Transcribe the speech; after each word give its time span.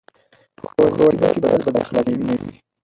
په 0.77 0.83
ښوونځي 0.93 1.27
کې 1.33 1.39
باید 1.43 1.61
بد 1.65 1.75
اخلاقي 1.83 2.15
نه 2.27 2.35
وي. 2.41 2.53